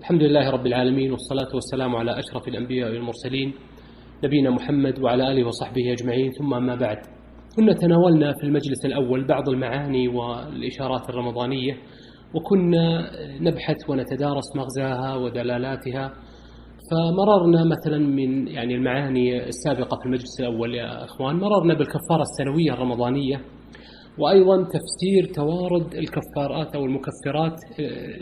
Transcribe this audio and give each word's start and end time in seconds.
الحمد 0.00 0.22
لله 0.22 0.50
رب 0.50 0.66
العالمين 0.66 1.10
والصلاة 1.12 1.54
والسلام 1.54 1.96
على 1.96 2.18
أشرف 2.18 2.48
الأنبياء 2.48 2.90
والمرسلين 2.92 3.54
نبينا 4.24 4.50
محمد 4.50 4.98
وعلى 4.98 5.32
آله 5.32 5.46
وصحبه 5.46 5.92
أجمعين. 5.92 6.30
ثم 6.38 6.54
أما 6.54 6.74
بعد 6.74 6.96
كنا 7.56 7.72
تناولنا 7.72 8.32
في 8.32 8.46
المجلس 8.46 8.84
الأول 8.84 9.26
بعض 9.26 9.48
المعاني 9.48 10.08
والإشارات 10.08 11.08
الرمضانية 11.08 11.76
وكنا 12.34 13.10
نبحث 13.40 13.76
ونتدارس 13.90 14.56
مغزاها 14.56 15.16
ودلالاتها 15.16 16.12
فمررنا 16.90 17.64
مثلا 17.64 17.98
من 17.98 18.48
يعني 18.48 18.74
المعاني 18.74 19.46
السابقة 19.48 19.96
في 20.00 20.06
المجلس 20.06 20.40
الأول 20.40 20.74
يا 20.74 21.04
أخوان 21.04 21.36
مررنا 21.36 21.74
بالكفارة 21.74 22.22
السنوية 22.22 22.72
الرمضانية 22.72 23.40
وأيضا 24.18 24.56
تفسير 24.62 25.34
توارد 25.34 25.94
الكفارات 25.94 26.76
أو 26.76 26.84
المكفرات 26.84 27.56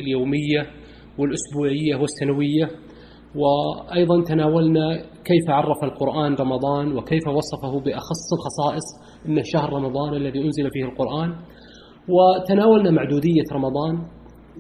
اليومية 0.01 0.67
والأسبوعية 1.19 1.97
والسنوية. 2.01 2.67
وأيضا 3.35 4.23
تناولنا 4.23 4.97
كيف 5.25 5.51
عرف 5.51 5.85
القرآن 5.85 6.35
رمضان 6.35 6.97
وكيف 6.97 7.29
وصفه 7.29 7.81
بأخص 7.85 8.27
الخصائص 8.37 8.87
إن 9.29 9.43
شهر 9.45 9.73
رمضان 9.73 10.15
الذي 10.15 10.39
أنزل 10.39 10.71
فيه 10.73 10.85
القرآن. 10.85 11.35
وتناولنا 12.09 12.91
معدودية 12.91 13.49
رمضان. 13.53 13.95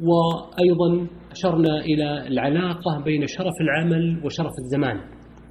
وأيضا 0.08 1.08
أشرنا 1.30 1.80
إلى 1.80 2.26
العلاقة 2.26 3.02
بين 3.04 3.26
شرف 3.26 3.54
العمل 3.60 4.24
وشرف 4.24 4.52
الزمان. 4.64 4.96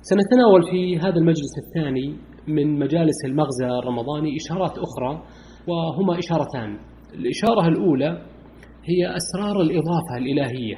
سنتناول 0.02 0.64
في 0.72 0.98
هذا 0.98 1.16
المجلس 1.16 1.54
الثاني 1.68 2.16
من 2.48 2.80
مجالس 2.80 3.26
المغزى 3.26 3.80
الرمضاني 3.84 4.30
إشارات 4.36 4.72
أخرى 4.72 5.24
وهما 5.68 6.20
إشارتان. 6.20 6.80
الإشارة 7.14 7.68
الأولى 7.68 8.22
هي 8.86 9.16
أسرار 9.16 9.62
الإضافة 9.62 10.18
الإلهية. 10.18 10.76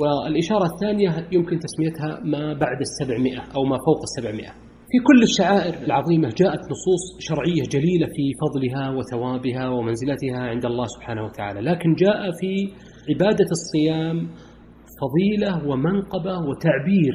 والإشارة 0.00 0.66
الثانية 0.72 1.10
يمكن 1.32 1.58
تسميتها 1.66 2.20
ما 2.24 2.52
بعد 2.52 2.78
السبعمائة 2.80 3.42
أو 3.56 3.62
ما 3.64 3.76
فوق 3.86 4.00
السبعمائة. 4.08 4.52
في 4.90 4.98
كل 5.08 5.22
الشعائر 5.22 5.74
العظيمة 5.86 6.28
جاءت 6.28 6.60
نصوص 6.72 7.04
شرعية 7.18 7.62
جليلة 7.74 8.06
في 8.16 8.24
فضلها 8.42 8.90
وثوابها 8.96 9.68
ومنزلتها 9.68 10.38
عند 10.52 10.64
الله 10.66 10.86
سبحانه 10.86 11.24
وتعالى 11.24 11.60
لكن 11.60 11.94
جاء 11.94 12.20
في 12.40 12.52
عبادة 13.10 13.48
الصيام 13.58 14.16
فضيلة 15.00 15.68
ومنقبة 15.68 16.34
وتعبير 16.48 17.14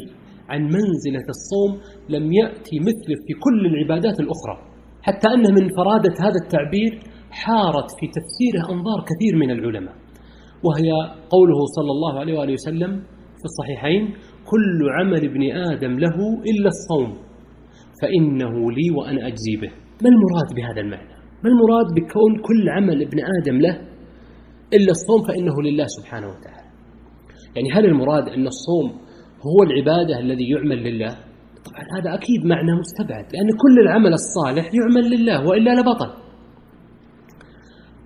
عن 0.49 0.61
منزلة 0.64 1.25
الصوم 1.36 1.72
لم 2.09 2.33
يأتي 2.33 2.80
مثله 2.80 3.16
في 3.27 3.33
كل 3.45 3.66
العبادات 3.66 4.20
الأخرى 4.20 4.58
حتى 5.02 5.27
أن 5.27 5.53
من 5.58 5.70
فرادة 5.77 6.14
هذا 6.20 6.39
التعبير 6.45 6.92
حارت 7.31 7.89
في 7.99 8.05
تفسيره 8.17 8.73
أنظار 8.73 8.99
كثير 9.09 9.36
من 9.36 9.52
العلماء. 9.52 10.05
وهي 10.67 10.89
قوله 11.30 11.59
صلى 11.75 11.91
الله 11.95 12.19
عليه 12.19 12.39
وآله 12.39 12.53
وسلم 12.53 12.91
في 13.39 13.45
الصحيحين 13.52 14.03
كل 14.52 14.89
عمل 14.99 15.25
ابن 15.25 15.44
آدم 15.71 15.99
له 15.99 16.17
إلا 16.52 16.69
الصوم 16.75 17.17
فإنه 18.02 18.71
لي 18.71 18.88
وأنا 18.97 19.27
أجزي 19.27 19.55
به. 19.61 19.71
ما 20.03 20.09
المراد 20.09 20.49
بهذا 20.55 20.81
المعنى؟ 20.81 21.16
ما 21.43 21.49
المراد 21.49 21.88
بكون 21.95 22.31
كل 22.47 22.69
عمل 22.69 23.02
ابن 23.02 23.17
آدم 23.39 23.61
له 23.61 23.75
إلا 24.73 24.91
الصوم 24.91 25.21
فإنه 25.27 25.61
لله 25.61 25.86
سبحانه 25.88 26.27
وتعالى؟ 26.27 26.69
يعني 27.55 27.69
هل 27.73 27.86
المراد 27.86 28.30
أن 28.30 28.47
الصوم 28.47 28.88
هو 29.47 29.63
العبادة 29.63 30.19
الذي 30.19 30.49
يعمل 30.49 30.83
لله؟ 30.83 31.13
طبعا 31.66 31.83
هذا 31.99 32.13
أكيد 32.13 32.45
معنى 32.45 32.71
مستبعد 32.80 33.25
لأن 33.33 33.49
كل 33.63 33.80
العمل 33.81 34.13
الصالح 34.13 34.71
يعمل 34.73 35.09
لله 35.09 35.47
وإلا 35.47 35.71
لبطل. 35.80 36.09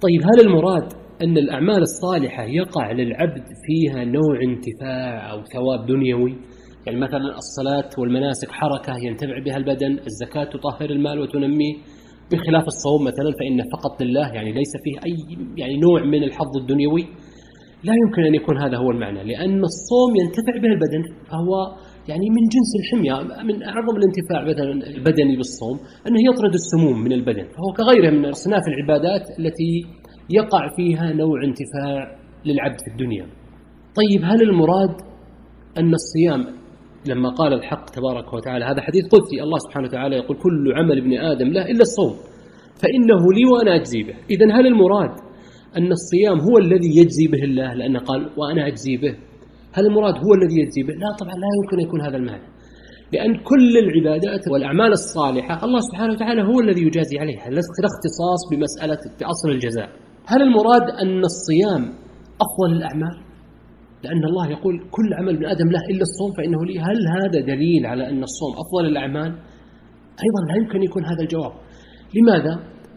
طيب 0.02 0.22
هل 0.24 0.48
المراد 0.48 0.99
أن 1.22 1.38
الأعمال 1.38 1.82
الصالحة 1.82 2.44
يقع 2.44 2.92
للعبد 2.92 3.44
فيها 3.66 4.04
نوع 4.04 4.42
انتفاع 4.44 5.32
أو 5.32 5.44
ثواب 5.44 5.86
دنيوي. 5.86 6.36
يعني 6.86 7.00
مثلا 7.00 7.36
الصلاة 7.38 7.90
والمناسك 7.98 8.52
حركة 8.52 8.94
ينتفع 9.06 9.40
بها 9.46 9.58
البدن 9.58 10.00
الزكاة 10.08 10.44
تطهر 10.44 10.90
المال 10.90 11.20
وتنميه 11.20 11.74
بخلاف 12.32 12.68
الصوم 12.68 13.02
مثلا 13.04 13.32
فإنه 13.40 13.64
فقط 13.74 14.02
لله 14.02 14.28
يعني 14.34 14.52
ليس 14.52 14.74
فيه 14.84 15.00
أي 15.06 15.16
يعني 15.58 15.78
نوع 15.78 16.04
من 16.04 16.24
الحظ 16.24 16.58
الدنيوي. 16.62 17.06
لا 17.84 17.94
يمكن 18.06 18.22
أن 18.22 18.36
يكون 18.36 18.58
هذا 18.58 18.78
هو 18.78 18.92
المعنى 18.92 19.24
لأن 19.24 19.62
الصوم 19.64 20.12
ينتفع 20.22 20.54
به 20.64 20.68
البدن. 20.76 21.04
فهو 21.30 21.52
يعني 22.10 22.30
من 22.30 22.44
جنس 22.54 22.72
الحمية 22.80 23.14
من 23.44 23.64
أعظم 23.64 23.96
الانتفاع 23.98 24.40
مثلا 24.52 24.88
البدني 24.98 25.36
بالصوم 25.38 25.78
أنه 26.08 26.20
يطرد 26.30 26.54
السموم 26.54 27.04
من 27.04 27.12
البدن. 27.12 27.44
فهو 27.44 27.70
كغيره 27.78 28.10
من 28.10 28.26
أصناف 28.26 28.64
العبادات 28.68 29.40
التي 29.40 29.99
يقع 30.30 30.76
فيها 30.76 31.14
نوع 31.14 31.44
انتفاع 31.44 32.18
للعبد 32.46 32.80
في 32.86 32.92
الدنيا. 32.92 33.26
طيب 33.96 34.22
هل 34.24 34.42
المراد 34.42 34.96
أن 35.78 35.94
الصيام 35.94 36.46
لما 37.08 37.30
قال 37.30 37.54
الحق 37.54 37.86
تبارك 37.90 38.34
وتعالى 38.34 38.66
هذا 38.66 38.82
حديث 38.82 39.06
قدسي 39.06 39.44
الله 39.44 39.58
سبحانه 39.58 39.88
وتعالى 39.88 40.16
يقول 40.16 40.38
كل 40.38 40.74
عمل 40.76 40.98
ابن 40.98 41.14
آدم 41.14 41.48
له 41.48 41.62
إلا 41.62 41.82
الصوم 41.82 42.16
فإنه 42.82 43.34
لي 43.34 43.46
وأنا 43.46 43.76
أجزي 43.76 44.04
به. 44.04 44.16
إذا 44.30 44.46
هل 44.56 44.68
المراد 44.68 45.12
أن 45.78 45.92
الصيام 45.92 46.40
هو 46.40 46.58
الذي 46.58 46.98
يجزي 47.00 47.28
به 47.28 47.44
الله؟ 47.44 47.74
لأنه 47.74 48.00
قال 48.00 48.30
وأنا 48.38 48.68
أجزي 48.68 48.98
به. 48.98 49.16
هل 49.74 49.86
المراد 49.86 50.14
هو 50.14 50.34
الذي 50.34 50.62
يجزي 50.62 50.84
به؟ 50.84 50.94
لا 50.94 51.16
طبعا 51.20 51.34
لا 51.34 51.50
يمكن 51.64 51.80
أن 51.80 51.86
يكون 51.88 52.02
هذا 52.02 52.18
المعنى. 52.18 52.48
لأن 53.14 53.44
كل 53.44 53.78
العبادات 53.78 54.48
والأعمال 54.52 54.92
الصالحة 54.92 55.66
الله 55.66 55.80
سبحانه 55.80 56.14
وتعالى 56.14 56.42
هو 56.42 56.60
الذي 56.60 56.82
يجازي 56.82 57.20
عليها 57.20 57.50
لا 57.50 57.62
اختصاص 57.92 58.42
بمسألة 58.52 59.00
بأصل 59.20 59.50
الجزاء. 59.50 59.90
هل 60.26 60.42
المراد 60.42 60.82
أن 60.82 61.22
الصيام 61.32 61.94
أفضل 62.46 62.78
الأعمال 62.78 63.30
لأن 64.04 64.24
الله 64.26 64.48
يقول 64.52 64.80
كل 64.92 65.14
عمل 65.14 65.36
ابن 65.36 65.46
آدم 65.46 65.68
له 65.72 65.82
إلا 65.92 66.02
الصوم 66.02 66.32
فإنه 66.38 66.66
لي. 66.66 66.80
هل 66.80 67.00
هذا 67.18 67.40
دليل 67.46 67.86
على 67.86 68.10
أن 68.10 68.24
الصوم 68.24 68.52
أفضل 68.64 68.86
الأعمال 68.86 69.32
أيضا 70.26 70.42
لا 70.50 70.56
يمكن 70.62 70.84
يكون 70.84 71.06
هذا 71.06 71.22
الجواب. 71.22 71.52
لماذا؟ 72.16 72.54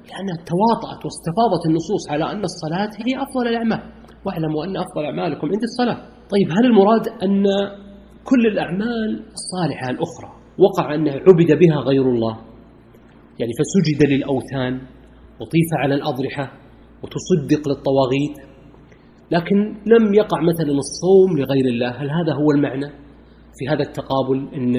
لأنها 0.08 0.36
تواطأت 0.52 1.00
واستفاضت 1.04 1.62
النصوص 1.68 2.10
على 2.10 2.24
أن 2.32 2.42
الصلاة 2.44 2.90
هي 3.06 3.22
أفضل 3.22 3.48
الأعمال 3.48 3.82
واعلموا 4.24 4.64
أن 4.64 4.76
أفضل 4.76 5.04
أعمالكم 5.04 5.46
عند 5.46 5.62
الصلاة. 5.62 5.98
طيب 6.32 6.48
هل 6.56 6.64
المراد 6.70 7.08
أن 7.08 7.44
كل 8.24 8.46
الأعمال 8.46 9.10
الصالحة 9.38 9.90
الأخرى 9.90 10.30
وقع 10.58 10.94
أنها 10.94 11.14
عبد 11.14 11.58
بها 11.60 11.76
غير 11.76 12.02
الله؟ 12.02 12.36
يعني 13.40 13.52
فسجد 13.58 14.10
للأوثان 14.12 14.74
وطيف 15.40 15.68
على 15.78 15.94
الأضرحة 15.94 16.52
وتصدق 17.02 17.68
للطواغيت 17.68 18.52
لكن 19.30 19.56
لم 19.86 20.14
يقع 20.14 20.40
مثلا 20.42 20.72
الصوم 20.84 21.38
لغير 21.38 21.66
الله. 21.66 21.90
هل 21.90 22.10
هذا 22.10 22.32
هو 22.34 22.50
المعنى 22.50 22.86
في 23.58 23.68
هذا 23.68 23.82
التقابل 23.82 24.48
أن 24.54 24.72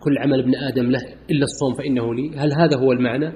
كل 0.00 0.18
عمل 0.18 0.40
ابن 0.40 0.54
آدم 0.54 0.90
له 0.90 1.00
إلا 1.30 1.44
الصوم 1.44 1.74
فإنه 1.74 2.14
لي؟ 2.14 2.30
هل 2.36 2.52
هذا 2.52 2.76
هو 2.78 2.92
المعنى؟ 2.92 3.26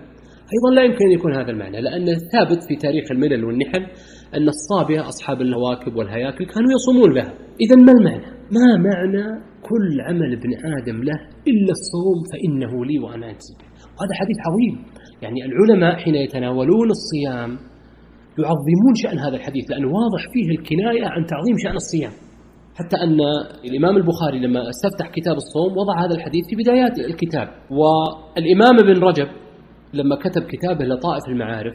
أيضا 0.55 0.71
لا 0.75 0.82
يمكن 0.82 1.05
أن 1.05 1.12
يكون 1.12 1.34
هذا 1.34 1.50
المعنى 1.50 1.81
لأن 1.81 2.06
ثابت 2.32 2.62
في 2.69 2.77
تاريخ 2.77 3.05
الملل 3.10 3.44
والنحل 3.44 3.87
أن 4.34 4.49
الصابئة 4.49 5.09
أصحاب 5.09 5.41
الهواكب 5.41 5.97
والهياكل 5.97 6.44
كانوا 6.47 6.71
يصومون 6.76 7.15
بها. 7.15 7.34
إذا 7.61 7.76
ما 7.76 7.93
المعنى؟ 7.93 8.26
ما 8.56 8.66
معنى 8.88 9.25
كل 9.62 10.00
عمل 10.00 10.32
ابن 10.32 10.50
آدم 10.78 11.03
له 11.03 11.19
إلا 11.49 11.72
الصوم 11.78 12.19
فإنه 12.32 12.84
لي 12.84 12.99
وأنا 12.99 13.26
أجزي 13.26 13.55
وهذا 13.97 14.15
حديث 14.21 14.37
عظيم. 14.47 14.84
يعني 15.22 15.44
العلماء 15.44 15.97
حين 15.97 16.15
يتناولون 16.15 16.91
الصيام 16.91 17.59
يعظمون 18.39 18.95
شأن 19.03 19.19
هذا 19.19 19.37
الحديث 19.37 19.71
لأنه 19.71 19.87
واضح 19.87 20.22
فيه 20.33 20.49
الكناية 20.59 21.06
عن 21.15 21.27
تعظيم 21.27 21.56
شأن 21.65 21.77
الصيام. 21.84 22.12
حتى 22.78 22.97
أن 22.97 23.19
الإمام 23.65 23.97
البخاري 23.97 24.39
لما 24.39 24.61
استفتح 24.69 25.11
كتاب 25.11 25.37
الصوم 25.37 25.78
وضع 25.78 26.05
هذا 26.05 26.15
الحديث 26.15 26.44
في 26.50 26.56
بدايات 26.56 26.99
الكتاب. 26.99 27.49
والإمام 27.71 28.75
ابن 28.84 29.00
رجب 29.03 29.28
لما 29.94 30.17
كتب 30.17 30.43
كتابه 30.43 30.84
لطائف 30.84 31.25
المعارف 31.28 31.75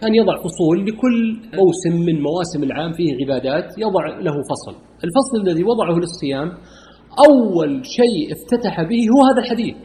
كان 0.00 0.14
يضع 0.14 0.36
فصول 0.36 0.86
لكل 0.86 1.36
موسم 1.60 2.06
من 2.06 2.22
مواسم 2.22 2.62
العام 2.62 2.92
فيه 2.92 3.14
عبادات 3.20 3.78
يضع 3.78 4.06
له 4.06 4.34
فصل. 4.50 4.74
الفصل 5.04 5.36
الذي 5.46 5.64
وضعه 5.64 5.94
للصيام 5.98 6.48
أول 7.28 7.82
شيء 7.84 8.32
افتتح 8.32 8.82
به 8.82 9.00
هو 9.14 9.20
هذا 9.30 9.42
الحديث. 9.44 9.76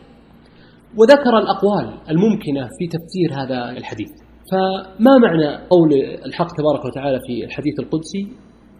وذكر 0.97 1.37
الأقوال 1.37 1.87
الممكنة 2.09 2.63
في 2.77 2.87
تفسير 2.87 3.29
هذا 3.41 3.77
الحديث. 3.77 4.30
فما 4.51 5.17
معنى 5.21 5.67
قول 5.69 5.93
الحق 6.25 6.47
تبارك 6.57 6.85
وتعالى 6.85 7.19
في 7.27 7.45
الحديث 7.45 7.79
القدسي 7.79 8.23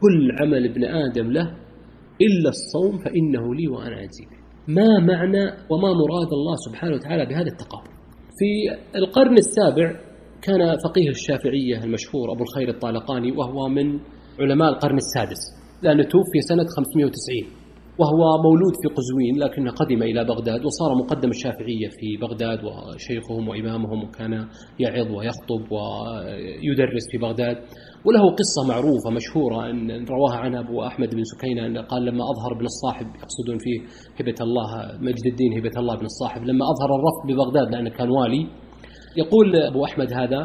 كل 0.02 0.32
عمل 0.42 0.66
ابن 0.66 0.84
آدم 0.86 1.32
له 1.32 1.48
إلا 2.22 2.50
الصوم 2.50 2.98
فإنه 3.04 3.56
لي 3.56 3.68
وأنا 3.68 4.04
أجزي 4.04 4.26
ما 4.68 5.00
معنى 5.00 5.44
وما 5.70 5.92
مراد 6.02 6.32
الله 6.34 6.56
سبحانه 6.56 6.96
وتعالى 6.96 7.26
بهذا 7.26 7.48
التقابل؟ 7.48 7.92
في 8.38 8.50
القرن 8.96 9.38
السابع 9.38 10.00
كان 10.42 10.78
فقيه 10.86 11.10
الشافعية 11.10 11.84
المشهور 11.84 12.32
أبو 12.32 12.44
الخير 12.44 12.70
الطالقاني 12.70 13.32
وهو 13.32 13.68
من 13.68 14.00
علماء 14.40 14.70
القرن 14.70 14.98
السادس 14.98 15.42
لأنه 15.84 16.04
توفي 16.04 16.42
سنة 16.50 16.66
590 16.78 17.61
وهو 18.02 18.42
مولود 18.44 18.74
في 18.82 18.88
قزوين 18.98 19.34
لكنه 19.44 19.72
قدم 19.72 20.04
إلى 20.04 20.24
بغداد 20.26 20.66
وصار 20.66 20.96
مقدم 21.04 21.30
الشافعية 21.30 21.88
في 22.00 22.08
بغداد 22.22 22.60
وشيخهم 22.64 23.48
وإمامهم 23.48 24.04
وكان 24.04 24.34
يعظ 24.80 25.12
ويخطب 25.18 25.64
ويدرس 25.72 27.06
في 27.12 27.18
بغداد. 27.18 27.58
وله 28.06 28.24
قصة 28.40 28.68
معروفة 28.68 29.10
مشهورة 29.20 29.70
أن 29.70 30.06
رواها 30.06 30.38
عنها 30.38 30.60
أبو 30.60 30.84
أحمد 30.84 31.10
بن 31.16 31.24
سكينة 31.24 31.66
أن 31.66 31.78
قال 31.78 32.06
لما 32.06 32.24
أظهر 32.32 32.52
ابن 32.58 32.66
الصاحب 32.66 33.06
يقصدون 33.06 33.58
فيه 33.60 33.80
هبة 34.20 34.36
الله 34.42 34.70
مجد 35.02 35.26
الدين 35.32 35.58
هبة 35.58 35.76
الله 35.78 35.96
بن 35.96 36.06
الصاحب 36.06 36.42
لما 36.42 36.66
أظهر 36.72 36.90
الرفض 37.00 37.22
ببغداد 37.28 37.72
لأنه 37.74 37.90
كان 37.90 38.10
والي 38.10 38.48
يقول 39.18 39.56
أبو 39.56 39.86
أحمد 39.86 40.14
هذا 40.14 40.42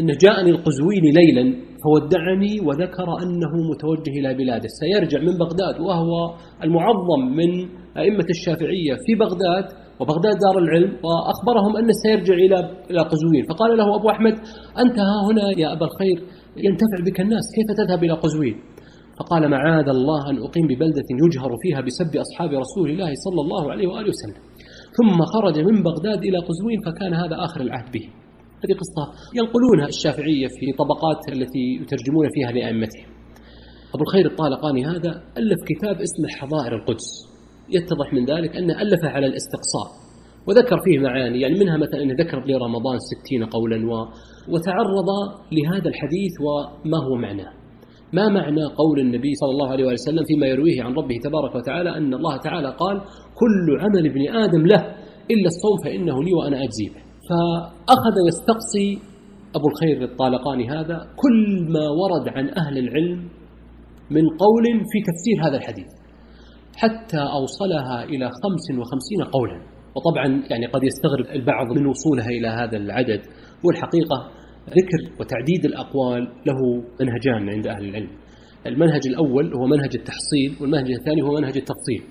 أنه 0.00 0.14
جاءني 0.20 0.50
القزويني 0.50 1.10
ليلا 1.10 1.69
فودعني 1.82 2.60
وذكر 2.66 3.08
أنه 3.22 3.52
متوجه 3.70 4.12
إلى 4.20 4.34
بلاده. 4.34 4.68
سيرجع 4.80 5.20
من 5.28 5.34
بغداد 5.38 5.80
وهو 5.80 6.34
المعظم 6.64 7.20
من 7.38 7.50
أئمة 8.02 8.28
الشافعية 8.30 8.94
في 9.06 9.14
بغداد 9.14 9.64
وبغداد 10.00 10.36
دار 10.46 10.58
العلم 10.64 10.92
وأخبرهم 11.04 11.76
أنه 11.76 11.92
سيرجع 12.02 12.34
إلى 12.34 12.58
إلى 12.90 13.00
قزوين. 13.00 13.44
فقال 13.50 13.70
له 13.78 13.96
أبو 13.96 14.10
أحمد 14.10 14.34
أنت 14.82 14.98
ها 14.98 15.18
هنا 15.30 15.58
يا 15.58 15.72
أبا 15.72 15.86
الخير 15.86 16.18
ينتفع 16.66 16.98
بك 17.06 17.20
الناس 17.20 17.44
كيف 17.56 17.68
تذهب 17.80 18.04
إلى 18.04 18.12
قزوين؟ 18.12 18.56
فقال 19.18 19.50
معاذ 19.50 19.88
الله 19.88 20.30
أن 20.30 20.36
أقيم 20.46 20.66
ببلدة 20.66 21.08
يجهر 21.24 21.50
فيها 21.62 21.80
بسب 21.80 22.16
أصحاب 22.16 22.50
رسول 22.64 22.90
الله 22.90 23.10
صلى 23.24 23.40
الله 23.44 23.72
عليه 23.72 23.86
وآله 23.86 24.08
وسلم. 24.08 24.42
ثم 24.98 25.18
خرج 25.34 25.58
من 25.58 25.82
بغداد 25.82 26.20
إلى 26.28 26.38
قزوين 26.38 26.78
فكان 26.86 27.14
هذا 27.14 27.36
آخر 27.44 27.60
العهد 27.60 27.92
به. 27.92 28.19
هذه 28.62 28.74
قصة 28.82 29.04
ينقلونها 29.38 29.88
الشافعية 29.88 30.46
في 30.46 30.66
طبقات 30.78 31.20
التي 31.32 31.64
يترجمون 31.82 32.26
فيها 32.34 32.52
لأئمتهم. 32.52 33.08
أبو 33.94 34.02
الخير 34.02 34.26
الطالقاني 34.26 34.86
هذا 34.86 35.10
ألف 35.38 35.60
كتاب 35.70 35.96
اسمه 36.00 36.28
حظائر 36.28 36.76
القدس. 36.76 37.08
يتضح 37.70 38.12
من 38.12 38.24
ذلك 38.24 38.56
أنه 38.56 38.82
ألفه 38.82 39.08
على 39.08 39.26
الاستقصاء 39.26 39.88
وذكر 40.46 40.78
فيه 40.84 40.98
معاني 40.98 41.40
يعني 41.40 41.58
منها 41.58 41.76
مثلا 41.76 42.02
أنه 42.02 42.14
ذكر 42.14 42.38
لرمضان 42.38 42.98
ستين 42.98 43.44
قولا 43.44 43.76
و 43.76 43.92
وتعرض 44.48 45.08
لهذا 45.52 45.88
الحديث 45.88 46.32
وما 46.40 46.98
هو 47.06 47.14
معناه. 47.16 47.52
ما 48.12 48.28
معنى 48.28 48.64
قول 48.64 49.00
النبي 49.00 49.34
صلى 49.34 49.50
الله 49.50 49.68
عليه 49.68 49.84
وسلم 49.84 50.24
فيما 50.24 50.46
يرويه 50.46 50.82
عن 50.82 50.92
ربه 50.94 51.16
تبارك 51.24 51.54
وتعالى 51.54 51.96
أن 51.96 52.14
الله 52.14 52.36
تعالى 52.36 52.68
قال 52.68 53.00
كل 53.40 53.80
عمل 53.80 54.06
ابن 54.06 54.36
آدم 54.36 54.66
له 54.66 54.80
إلا 55.30 55.46
الصوم 55.46 55.76
فإنه 55.84 56.22
لي 56.24 56.34
وأنا 56.34 56.64
أجزي 56.64 56.88
به 56.94 57.09
فأخذ 57.30 58.14
يستقصي 58.28 58.98
أبو 59.56 59.68
الخير 59.68 60.04
الطالقاني 60.04 60.70
هذا 60.70 60.96
كل 61.16 61.66
ما 61.72 61.86
ورد 62.00 62.28
عن 62.28 62.48
أهل 62.48 62.78
العلم 62.78 63.18
من 64.10 64.24
قول 64.44 64.64
في 64.64 64.98
تفسير 65.08 65.48
هذا 65.48 65.56
الحديث 65.56 65.86
حتى 66.76 67.18
أوصلها 67.18 68.04
إلى 68.04 68.26
خمس 68.42 68.78
وخمسين 68.80 69.22
قولا. 69.32 69.60
وطبعا 69.96 70.42
يعني 70.50 70.66
قد 70.66 70.84
يستغرب 70.84 71.26
البعض 71.34 71.66
من 71.78 71.86
وصولها 71.86 72.28
إلى 72.28 72.48
هذا 72.48 72.76
العدد. 72.76 73.20
والحقيقة 73.64 74.30
ذكر 74.68 75.20
وتعديد 75.20 75.64
الأقوال 75.64 76.22
له 76.22 76.84
منهجان 77.00 77.48
عند 77.54 77.66
أهل 77.66 77.88
العلم. 77.88 78.10
المنهج 78.66 79.00
الأول 79.06 79.54
هو 79.54 79.66
منهج 79.66 79.90
التحصيل 79.94 80.56
والمنهج 80.60 80.90
الثاني 80.90 81.22
هو 81.22 81.30
منهج 81.30 81.56
التفصيل. 81.56 82.02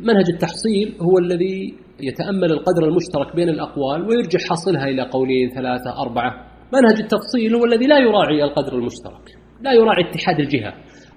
منهج 0.00 0.30
التحصيل 0.30 0.94
هو 1.00 1.18
الذي 1.18 1.74
يتأمل 2.00 2.52
القدر 2.52 2.88
المشترك 2.88 3.36
بين 3.36 3.48
الأقوال 3.48 4.02
ويرجع 4.02 4.38
حاصلها 4.48 4.84
إلى 4.84 5.02
قولين 5.02 5.50
ثلاثة 5.50 6.02
أربعة. 6.02 6.30
منهج 6.72 7.00
التفصيل 7.00 7.54
هو 7.54 7.64
الذي 7.64 7.86
لا 7.86 7.98
يراعي 7.98 8.44
القدر 8.44 8.72
المشترك 8.74 9.38
لا 9.60 9.72
يراعي 9.72 10.10
اتحاد 10.10 10.40
الجهة. 10.40 10.72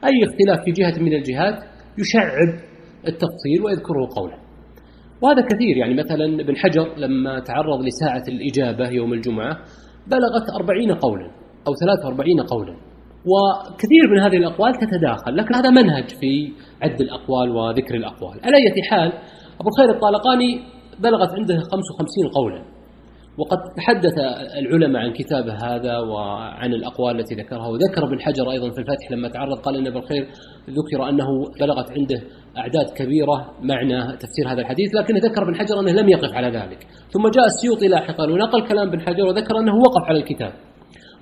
أي 0.05 0.23
اختلاف 0.23 0.65
في 0.65 0.71
جهة 0.71 1.03
من 1.03 1.13
الجهات 1.13 1.63
يشعب 1.97 2.59
التفصيل 3.07 3.61
ويذكره 3.65 4.07
قولا 4.15 4.37
وهذا 5.21 5.41
كثير 5.41 5.77
يعني 5.77 5.93
مثلا 5.93 6.25
ابن 6.25 6.55
حجر 6.57 6.95
لما 6.97 7.39
تعرض 7.39 7.81
لساعة 7.81 8.23
الإجابة 8.27 8.89
يوم 8.89 9.13
الجمعة 9.13 9.57
بلغت 10.07 10.49
أربعين 10.59 10.91
قولا 10.91 11.25
أو 11.67 11.73
ثلاثة 11.75 12.07
وأربعين 12.07 12.41
قولا. 12.41 12.75
وكثير 13.31 14.09
من 14.11 14.19
هذه 14.19 14.37
الأقوال 14.37 14.73
تتداخل 14.73 15.37
لكن 15.37 15.55
هذا 15.55 15.69
منهج 15.69 16.09
في 16.09 16.51
عد 16.81 17.01
الأقوال 17.01 17.49
وذكر 17.49 17.95
الأقوال. 17.95 18.39
على 18.43 18.57
أي 18.57 18.83
حال 18.89 19.13
أبو 19.59 19.69
الخير 19.69 19.95
الطالقاني 19.95 20.61
بلغت 21.00 21.29
عنده 21.39 21.56
55 21.56 22.29
قولا. 22.35 22.61
وقد 23.38 23.57
تحدث 23.77 24.17
العلماء 24.57 25.01
عن 25.01 25.13
كتابه 25.13 25.53
هذا 25.53 25.97
وعن 25.97 26.73
الأقوال 26.73 27.19
التي 27.19 27.35
ذكرها. 27.35 27.67
وذكر 27.67 28.03
ابن 28.07 28.19
حجر 28.19 28.51
أيضا 28.51 28.69
في 28.69 28.79
الفتح 28.79 29.11
لما 29.11 29.29
تعرض 29.29 29.57
قال 29.57 29.75
إن 29.75 29.88
ابن 29.88 29.97
الخير 29.97 30.27
ذكر 30.69 31.09
أنه 31.09 31.27
بلغت 31.61 31.91
عنده 31.91 32.21
أعداد 32.57 32.89
كبيرة 32.95 33.51
معنى 33.61 34.17
تفسير 34.17 34.47
هذا 34.47 34.61
الحديث 34.61 34.95
لكن 34.95 35.17
ذكر 35.17 35.44
ابن 35.44 35.56
حجر 35.56 35.79
أنه 35.79 35.91
لم 35.91 36.09
يقف 36.09 36.33
على 36.33 36.47
ذلك. 36.47 36.88
ثم 37.13 37.29
جاء 37.29 37.45
السيوطي 37.45 37.88
لاحقا 37.88 38.23
ونقل 38.23 38.67
كلام 38.67 38.88
ابن 38.88 39.01
حجر 39.01 39.25
وذكر 39.25 39.59
أنه 39.59 39.75
وقف 39.75 40.03
على 40.09 40.19
الكتاب. 40.19 40.53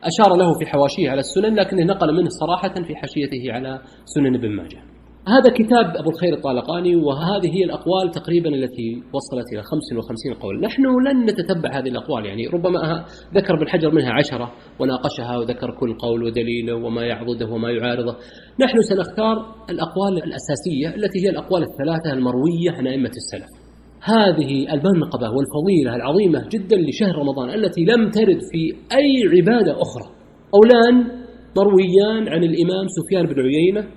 أشار 0.03 0.35
له 0.35 0.53
في 0.59 0.65
حواشيه 0.65 1.09
على 1.09 1.19
السنن 1.19 1.55
لكنه 1.55 1.83
نقل 1.83 2.13
منه 2.13 2.29
صراحة 2.29 2.73
في 2.87 2.95
حاشيته 2.95 3.53
على 3.53 3.81
سنن 4.05 4.35
ابن 4.35 4.55
ماجه. 4.55 4.96
هذا 5.27 5.49
كتاب 5.53 5.95
أبو 5.95 6.09
الخير 6.09 6.33
الطالقاني 6.33 6.95
وهذه 6.95 7.55
هي 7.57 7.63
الأقوال 7.63 8.11
تقريبا 8.11 8.49
التي 8.49 9.03
وصلت 9.13 9.53
إلى 9.53 9.63
55 9.63 10.33
قول. 10.33 10.61
نحن 10.61 10.83
لن 10.83 11.25
نتتبع 11.25 11.79
هذه 11.79 11.89
الأقوال 11.89 12.25
يعني 12.25 12.47
ربما 12.47 13.05
ذكر 13.35 13.53
ابن 13.55 13.67
حجر 13.67 13.91
منها 13.91 14.13
عشرة 14.13 14.51
وناقشها 14.79 15.37
وذكر 15.37 15.71
كل 15.79 15.93
قول 15.97 16.23
ودليله 16.23 16.75
وما 16.75 17.05
يعضده 17.05 17.47
وما 17.47 17.71
يعارضه. 17.71 18.15
نحن 18.59 18.81
سنختار 18.81 19.35
الأقوال 19.69 20.17
الأساسية 20.23 20.95
التي 20.95 21.25
هي 21.25 21.29
الأقوال 21.29 21.63
الثلاثة 21.63 22.13
المروية 22.13 22.71
عن 22.71 22.87
أئمة 22.87 23.11
السلف. 23.21 23.49
هذه 24.01 24.73
المنقبة 24.73 25.29
والفضيلة 25.35 25.95
العظيمة 25.95 26.47
جدا 26.49 26.77
لشهر 26.77 27.15
رمضان 27.15 27.49
التي 27.49 27.81
لم 27.81 28.09
ترد 28.09 28.39
في 28.51 28.75
أي 28.97 29.37
عبادة 29.37 29.71
أخرى. 29.71 30.05
قولان 30.51 30.95
مرويان 31.57 32.33
عن 32.33 32.43
الإمام 32.43 32.85
سفيان 32.87 33.25
بن 33.25 33.41
عيينة 33.41 33.87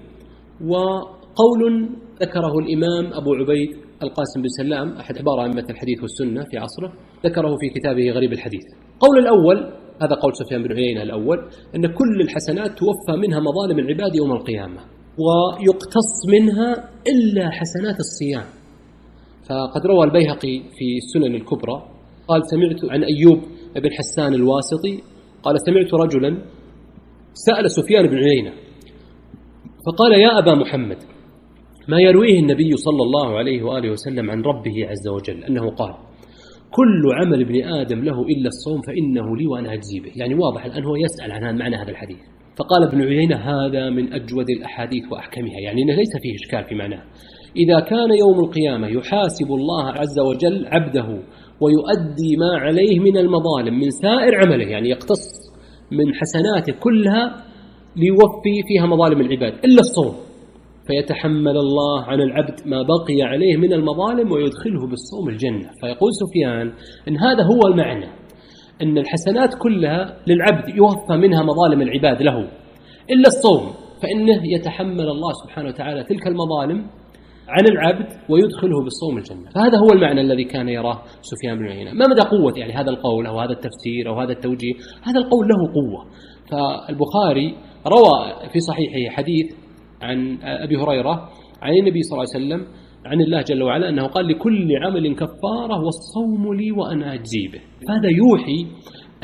وقول 1.30 1.88
ذكره 2.22 2.58
الإمام 2.58 3.12
أبو 3.12 3.34
عبيد 3.34 3.70
القاسم 4.02 4.42
بن 4.42 4.48
سلام 4.48 4.92
أحد 4.92 5.14
كبار 5.18 5.42
أئمة 5.42 5.66
الحديث 5.70 6.02
والسنة 6.02 6.44
في 6.50 6.58
عصره 6.58 6.92
ذكره 7.24 7.56
في 7.60 7.80
كتابه 7.80 8.10
غريب 8.10 8.32
الحديث. 8.32 8.62
قول 9.00 9.18
الأول 9.18 9.56
هذا 10.02 10.14
قول 10.14 10.36
سفيان 10.36 10.62
بن 10.62 10.72
عيينة 10.72 11.02
الأول 11.02 11.38
أن 11.76 11.86
كل 11.86 12.20
الحسنات 12.20 12.70
توفى 12.78 13.20
منها 13.22 13.40
مظالم 13.40 13.78
العباد 13.78 14.14
يوم 14.14 14.32
القيامة 14.32 14.80
ويقتص 15.24 16.26
منها 16.28 16.90
إلا 17.08 17.50
حسنات 17.50 17.96
الصيام. 18.00 18.44
فقد 19.48 19.86
روى 19.86 20.04
البيهقي 20.04 20.62
في 20.76 20.96
السنن 20.96 21.34
الكبرى 21.34 21.82
قال 22.28 22.40
سمعت 22.50 22.92
عن 22.92 23.04
أيوب 23.04 23.38
بن 23.76 23.90
حسان 23.92 24.34
الواسطي 24.34 25.02
قال 25.42 25.60
سمعت 25.60 25.94
رجلا 25.94 26.42
سأل 27.34 27.70
سفيان 27.70 28.06
بن 28.06 28.16
عيينة 28.16 28.52
فقال 29.86 30.12
يا 30.12 30.38
أبا 30.38 30.54
محمد 30.54 30.96
ما 31.90 32.00
يرويه 32.00 32.38
النبي 32.40 32.76
صلى 32.76 33.02
الله 33.02 33.38
عليه 33.38 33.62
وآله 33.62 33.90
وسلم 33.90 34.30
عن 34.30 34.42
ربه 34.42 34.86
عز 34.90 35.08
وجل 35.08 35.44
أنه 35.44 35.70
قال 35.70 35.94
كل 36.70 37.02
عمل 37.14 37.40
ابن 37.40 37.64
آدم 37.64 38.04
له 38.04 38.22
إلا 38.22 38.48
الصوم 38.48 38.80
فإنه 38.80 39.36
لي 39.36 39.46
وأنا 39.46 39.72
أجزي 39.72 40.00
به. 40.00 40.12
يعني 40.16 40.34
واضح 40.34 40.64
الآن 40.64 40.84
هو 40.84 40.96
يسأل 40.96 41.32
عن 41.32 41.58
معنى 41.58 41.76
هذا 41.76 41.90
الحديث. 41.90 42.18
فقال 42.56 42.82
ابن 42.88 43.02
عيينة 43.02 43.36
هذا 43.36 43.90
من 43.90 44.12
أجود 44.12 44.50
الأحاديث 44.50 45.12
وأحكمها. 45.12 45.60
يعني 45.60 45.82
أنه 45.82 45.94
ليس 45.94 46.12
فيه 46.22 46.34
إشكال 46.34 46.64
في 46.68 46.74
معناه. 46.74 47.02
إذا 47.56 47.80
كان 47.80 48.10
يوم 48.18 48.40
القيامة 48.40 48.88
يحاسب 48.88 49.52
الله 49.52 49.84
عز 49.86 50.18
وجل 50.18 50.66
عبده 50.66 51.08
ويؤدي 51.60 52.36
ما 52.36 52.60
عليه 52.60 52.98
من 52.98 53.16
المظالم 53.16 53.80
من 53.80 53.90
سائر 53.90 54.34
عمله 54.34 54.64
يعني 54.64 54.88
يقتص 54.88 55.24
من 55.92 56.14
حسناته 56.14 56.72
كلها 56.80 57.44
ليوفي 57.96 58.56
فيها 58.68 58.86
مظالم 58.86 59.20
العباد 59.20 59.54
إلا 59.64 59.80
الصوم. 59.80 60.29
فيتحمل 60.90 61.56
الله 61.56 62.02
عن 62.02 62.20
العبد 62.20 62.60
ما 62.66 62.82
بقي 62.82 63.22
عليه 63.22 63.56
من 63.56 63.72
المظالم 63.72 64.32
ويدخله 64.32 64.86
بالصوم 64.90 65.28
الجنة. 65.28 65.70
فيقول 65.80 66.10
سفيان 66.12 66.72
إن 67.08 67.18
هذا 67.18 67.42
هو 67.44 67.60
المعنى 67.66 68.06
أن 68.82 68.98
الحسنات 68.98 69.54
كلها 69.54 70.16
للعبد 70.26 70.68
يوفى 70.68 71.16
منها 71.16 71.42
مظالم 71.42 71.82
العباد 71.82 72.22
له. 72.22 72.38
إلا 73.10 73.26
الصوم 73.26 73.72
فإنه 74.02 74.40
يتحمل 74.54 75.08
الله 75.08 75.32
سبحانه 75.44 75.68
وتعالى 75.68 76.04
تلك 76.04 76.26
المظالم 76.26 76.86
عن 77.48 77.64
العبد 77.72 78.08
ويدخله 78.28 78.84
بالصوم 78.84 79.18
الجنة. 79.18 79.50
فهذا 79.54 79.78
هو 79.78 79.92
المعنى 79.92 80.20
الذي 80.20 80.44
كان 80.44 80.68
يراه 80.68 81.02
سفيان 81.22 81.58
بن 81.58 81.66
عيينة. 81.66 81.92
ما 81.92 82.06
مدى 82.06 82.22
قوة؟ 82.22 82.52
يعني 82.56 82.72
هذا 82.72 82.90
القول 82.90 83.26
أو 83.26 83.40
هذا 83.40 83.52
التفسير 83.52 84.08
أو 84.08 84.20
هذا 84.20 84.32
التوجيه 84.32 84.72
هذا 85.02 85.18
القول 85.18 85.48
له 85.48 85.72
قوة. 85.78 86.06
فالبخاري 86.50 87.56
روى 87.86 88.48
في 88.52 88.60
صحيحه 88.60 89.16
حديث 89.16 89.46
عن 90.00 90.38
أبي 90.42 90.76
هريرة 90.76 91.28
عن 91.62 91.72
النبي 91.72 92.02
صلى 92.02 92.18
الله 92.18 92.26
عليه 92.34 92.44
وسلم 92.44 92.66
عن 93.06 93.20
الله 93.20 93.42
جل 93.42 93.62
وعلا 93.62 93.88
أنه 93.88 94.06
قال 94.06 94.28
لكل 94.28 94.76
عمل 94.84 95.14
كفارة 95.14 95.84
والصوم 95.84 96.54
لي 96.54 96.72
وأنا 96.72 97.14
أجزي 97.14 97.48
به. 97.52 97.60
فهذا 97.88 98.08
يوحي 98.10 98.66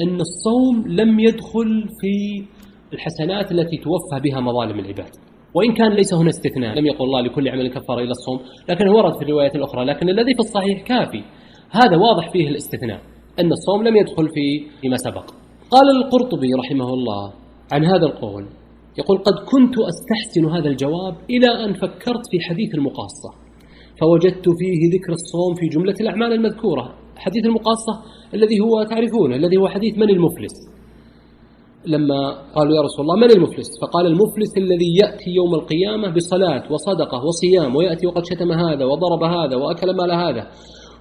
أن 0.00 0.20
الصوم 0.20 0.88
لم 0.88 1.20
يدخل 1.20 1.88
في 2.00 2.44
الحسنات 2.92 3.52
التي 3.52 3.76
توفى 3.76 4.20
بها 4.24 4.40
مظالم 4.40 4.78
العباد. 4.78 5.10
وإن 5.54 5.72
كان 5.74 5.92
ليس 5.92 6.14
هنا 6.14 6.28
استثناء 6.28 6.78
لم 6.78 6.86
يقل 6.86 7.04
الله 7.04 7.20
لكل 7.20 7.48
عمل 7.48 7.68
كفارة 7.68 8.00
إلى 8.00 8.10
الصوم 8.10 8.40
لكن 8.68 8.88
ورد 8.88 9.16
في 9.16 9.22
الروايات 9.22 9.54
الأخرى 9.56 9.84
لكن 9.84 10.08
الذي 10.08 10.34
في 10.34 10.40
الصحيح 10.40 10.82
كافي. 10.82 11.22
هذا 11.70 11.96
واضح 11.96 12.30
فيه 12.32 12.48
الاستثناء 12.48 13.00
أن 13.40 13.52
الصوم 13.52 13.88
لم 13.88 13.96
يدخل 13.96 14.28
في 14.28 14.66
فيما 14.80 14.96
سبق. 14.96 15.30
قال 15.70 15.90
القرطبي 15.96 16.48
رحمه 16.58 16.88
الله 16.88 17.32
عن 17.72 17.84
هذا 17.84 18.06
القول 18.06 18.46
يقول 18.98 19.18
قد 19.18 19.34
كنت 19.52 19.74
أستحسن 19.78 20.44
هذا 20.56 20.68
الجواب 20.68 21.14
إلى 21.30 21.64
أن 21.64 21.72
فكرت 21.74 22.24
في 22.30 22.40
حديث 22.40 22.74
المقاصة. 22.74 23.30
فوجدت 24.00 24.48
فيه 24.58 24.80
ذكر 24.94 25.12
الصوم 25.12 25.54
في 25.54 25.66
جملة 25.68 25.94
الأعمال 26.00 26.32
المذكورة. 26.32 26.94
حديث 27.16 27.44
المقاصة 27.44 28.02
الذي 28.34 28.60
هو 28.60 28.82
تعرفونه 28.82 29.36
الذي 29.36 29.56
هو 29.56 29.68
حديث 29.68 29.98
من 29.98 30.10
المفلس. 30.10 30.54
لما 31.86 32.18
قالوا 32.54 32.76
يا 32.76 32.80
رسول 32.80 33.00
الله 33.00 33.16
من 33.16 33.30
المفلس؟ 33.30 33.68
فقال 33.82 34.06
المفلس 34.06 34.52
الذي 34.56 34.96
يأتي 35.02 35.30
يوم 35.30 35.54
القيامة 35.54 36.14
بصلاة 36.14 36.72
وصدقة 36.72 37.24
وصيام 37.24 37.76
ويأتي 37.76 38.06
وقد 38.06 38.24
شتم 38.24 38.52
هذا 38.52 38.84
وضرب 38.84 39.22
هذا 39.22 39.56
وأكل 39.56 39.96
مال 39.96 40.12
هذا. 40.12 40.46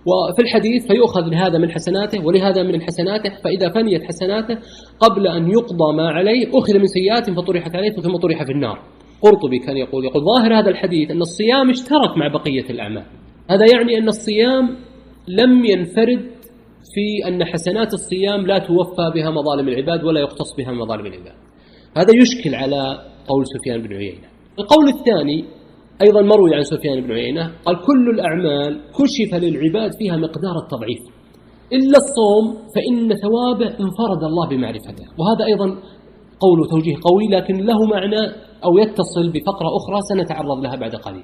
وفي 0.05 0.41
الحديث 0.41 0.87
فيؤخذ 0.87 1.21
لهذا 1.21 1.57
من 1.57 1.71
حسناته 1.71 2.25
ولهذا 2.25 2.63
من 2.63 2.81
حسناته 2.81 3.29
فإذا 3.43 3.69
فنيت 3.69 4.03
حسناته 4.03 4.57
قبل 4.99 5.27
أن 5.27 5.51
يقضى 5.51 5.95
ما 5.97 6.09
عليه 6.09 6.49
أخذ 6.53 6.77
من 6.79 6.85
سيئات 6.85 7.29
فطرحت 7.29 7.75
عليه 7.75 7.89
ثم 7.89 8.17
طرح 8.17 8.43
في 8.43 8.51
النار. 8.51 8.79
قرطبي 9.21 9.59
كان 9.59 9.77
يقول 9.77 10.05
يقول 10.05 10.23
ظاهر 10.23 10.59
هذا 10.59 10.69
الحديث 10.69 11.11
أن 11.11 11.21
الصيام 11.21 11.69
اشترك 11.69 12.17
مع 12.17 12.27
بقية 12.27 12.69
الأعمال. 12.69 13.05
هذا 13.49 13.65
يعني 13.73 13.97
أن 13.97 14.07
الصيام 14.07 14.77
لم 15.27 15.65
ينفرد 15.65 16.21
في 16.93 17.27
أن 17.27 17.45
حسنات 17.45 17.93
الصيام 17.93 18.47
لا 18.47 18.57
توفى 18.57 19.11
بها 19.15 19.31
مظالم 19.31 19.67
العباد 19.67 20.03
ولا 20.03 20.19
يقتص 20.19 20.55
بها 20.57 20.71
مظالم 20.71 21.05
العباد. 21.05 21.35
هذا 21.97 22.15
يشكل 22.15 22.55
على 22.55 23.01
قول 23.27 23.43
سفيان 23.47 23.81
بن 23.81 23.93
عيينة. 23.93 24.27
القول 24.59 24.87
الثاني 24.87 25.45
أيضا 26.01 26.21
مروي 26.21 26.55
عن 26.55 26.63
سفيان 26.63 27.01
بن 27.01 27.11
عيينة 27.11 27.51
قال 27.65 27.75
كل 27.75 28.09
الأعمال 28.09 28.81
كشف 28.97 29.35
للعباد 29.35 29.91
فيها 29.99 30.17
مقدار 30.17 30.55
التضعيف. 30.63 30.99
إلا 31.73 31.97
الصوم 32.03 32.45
فإن 32.75 33.13
ثوابه 33.23 33.65
انفرد 33.65 34.23
الله 34.23 34.49
بمعرفته. 34.49 35.05
وهذا 35.19 35.45
أيضا 35.45 35.65
قول 36.39 36.69
توجيه 36.71 36.95
قوي 36.95 37.27
لكن 37.31 37.65
له 37.65 37.85
معنى 37.85 38.21
أو 38.65 38.77
يتصل 38.77 39.31
بفقرة 39.33 39.69
أخرى 39.79 39.99
سنتعرض 40.09 40.59
لها 40.63 40.75
بعد 40.75 40.95
قليل. 40.95 41.23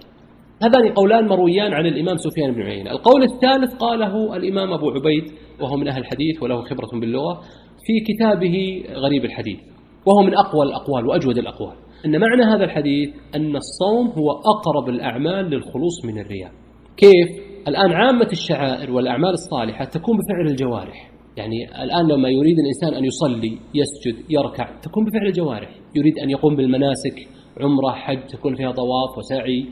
هذان 0.63 0.93
قولان 0.93 1.27
مرويان 1.27 1.73
عن 1.73 1.85
الإمام 1.85 2.17
سفيان 2.17 2.51
بن 2.51 2.61
عيينة. 2.61 2.91
القول 2.91 3.23
الثالث 3.23 3.75
قاله 3.75 4.35
الإمام 4.35 4.73
أبو 4.73 4.89
عبيد 4.89 5.23
وهو 5.61 5.75
من 5.77 5.87
أهل 5.87 6.01
الحديث 6.01 6.43
وله 6.43 6.61
خبرة 6.61 6.99
باللغة 6.99 7.41
في 7.85 8.13
كتابه 8.13 8.83
غريب 8.95 9.25
الحديث 9.25 9.59
وهو 10.05 10.21
من 10.27 10.33
أقوى 10.35 10.65
الأقوال 10.65 11.07
وأجود 11.07 11.37
الأقوال. 11.37 11.75
أن 12.05 12.19
معنى 12.19 12.43
هذا 12.43 12.63
الحديث 12.63 13.09
أن 13.35 13.55
الصوم 13.55 14.07
هو 14.07 14.31
أقرب 14.31 14.89
الأعمال 14.89 15.45
للخلوص 15.45 16.05
من 16.05 16.19
الرياء. 16.19 16.51
كيف؟ 16.97 17.27
الآن 17.67 17.91
عامة 17.91 18.27
الشعائر 18.31 18.91
والأعمال 18.91 19.29
الصالحة 19.29 19.85
تكون 19.85 20.17
بفعل 20.17 20.47
الجوارح. 20.51 21.11
يعني 21.37 21.83
الآن 21.83 22.07
لما 22.07 22.29
يريد 22.29 22.55
الإنسان 22.59 22.93
أن 22.93 23.05
يصلي 23.05 23.57
يسجد 23.75 24.25
يركع 24.29 24.79
تكون 24.81 25.05
بفعل 25.05 25.27
الجوارح. 25.27 25.69
يريد 25.95 26.19
أن 26.19 26.29
يقوم 26.29 26.55
بالمناسك 26.55 27.27
عمرة 27.61 27.91
حج 27.91 28.25
تكون 28.27 28.55
فيها 28.55 28.71
طواف 28.71 29.17
وسعي 29.17 29.65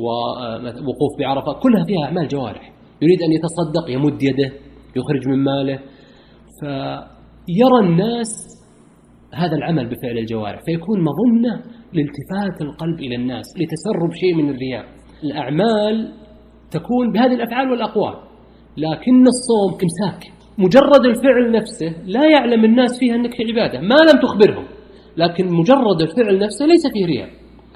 ووقوف 0.00 1.18
بعرفة 1.18 1.52
كلها 1.52 1.84
فيها 1.84 2.04
أعمال 2.04 2.28
جوارح. 2.28 2.72
يريد 3.02 3.22
أن 3.22 3.32
يتصدق 3.32 3.90
يمد 3.90 4.22
يده 4.22 4.52
يخرج 4.96 5.28
من 5.28 5.44
ماله. 5.44 5.78
فيرى 6.60 7.80
الناس 7.80 8.59
هذا 9.34 9.56
العمل 9.56 9.88
بفعل 9.88 10.18
الجوارح 10.18 10.60
فيكون 10.66 10.98
مظنة 11.00 11.54
لالتفات 11.92 12.62
القلب 12.62 12.98
إلى 13.00 13.16
الناس 13.16 13.46
لتسرب 13.56 14.12
شيء 14.20 14.34
من 14.34 14.50
الرياء. 14.50 14.84
الأعمال 15.24 16.12
تكون 16.70 17.12
بهذه 17.12 17.34
الأفعال 17.34 17.70
والأقوال 17.70 18.14
لكن 18.76 19.22
الصوم 19.22 19.78
إمساك. 19.82 20.32
مجرد 20.58 21.06
الفعل 21.06 21.52
نفسه 21.52 21.94
لا 22.06 22.30
يعلم 22.30 22.64
الناس 22.64 22.98
فيها 22.98 23.14
أنك 23.14 23.34
في 23.34 23.42
عبادة 23.52 23.80
ما 23.80 23.94
لم 23.94 24.20
تخبرهم 24.22 24.64
لكن 25.16 25.46
مجرد 25.46 26.00
الفعل 26.00 26.38
نفسه 26.38 26.66
ليس 26.66 26.86
فيه 26.92 27.06
رياء. 27.06 27.28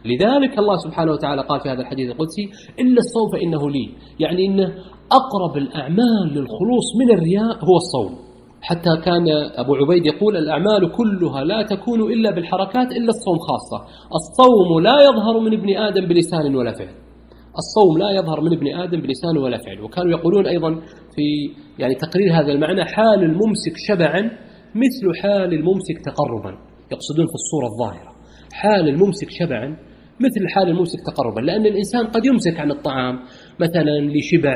لذلك 0.05 0.59
الله 0.59 0.77
سبحانه 0.77 1.13
وتعالى 1.13 1.43
قال 1.43 1.61
في 1.61 1.69
هذا 1.69 1.81
الحديث 1.81 2.11
القدسي 2.11 2.45
إلا 2.81 2.99
الصوم 2.99 3.29
فإنه 3.33 3.71
لي. 3.71 3.89
يعني 4.21 4.47
إنه 4.47 4.75
أقرب 5.13 5.57
الأعمال 5.57 6.27
للخلوص 6.29 6.89
من 7.01 7.15
الرياء 7.15 7.65
هو 7.65 7.77
الصوم. 7.77 8.34
حتى 8.69 8.93
كان 9.05 9.27
أبو 9.63 9.75
عبيد 9.75 10.07
يقول 10.07 10.37
الأعمال 10.37 10.83
كلها 10.99 11.45
لا 11.45 11.63
تكون 11.63 12.01
إلا 12.13 12.31
بالحركات 12.35 12.89
إلا 12.99 13.11
الصوم 13.17 13.39
خاصة. 13.49 13.79
الصوم 14.21 14.81
لا 14.89 14.97
يظهر 15.09 15.41
من 15.41 15.53
ابن 15.59 15.77
آدم 15.77 16.07
بلسان 16.07 16.55
ولا 16.57 16.73
فعل. 16.73 16.95
الصوم 17.63 17.99
لا 17.99 18.11
يظهر 18.19 18.41
من 18.41 18.53
ابن 18.57 18.67
آدم 18.85 19.01
بلسان 19.01 19.37
ولا 19.39 19.59
فعل. 19.59 19.81
وكانوا 19.81 20.11
يقولون 20.11 20.47
أيضا 20.47 20.71
في 21.15 21.27
يعني 21.79 21.95
تقرير 21.95 22.29
هذا 22.39 22.53
المعنى 22.53 22.85
حال 22.85 23.23
الممسك 23.23 23.75
شبعا 23.89 24.21
مثل 24.85 25.21
حال 25.23 25.55
الممسك 25.55 25.97
تقربا. 26.05 26.53
يقصدون 26.93 27.27
في 27.27 27.37
الصورة 27.41 27.67
الظاهرة. 27.73 28.13
حال 28.53 28.89
الممسك 28.89 29.29
شبعا 29.31 29.77
مثل 30.21 30.49
حال 30.55 30.69
الممسك 30.69 31.01
تقربا. 31.07 31.41
لأن 31.41 31.67
الإنسان 31.67 32.07
قد 32.07 32.27
يمسك 32.27 32.61
عن 32.61 32.71
الطعام 32.71 33.15
مثلا 33.61 34.01
لشبع 34.01 34.55